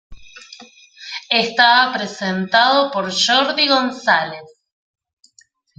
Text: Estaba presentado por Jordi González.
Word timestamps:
Estaba 1.29 1.93
presentado 1.93 2.89
por 2.89 3.11
Jordi 3.13 3.67
González. 3.67 4.47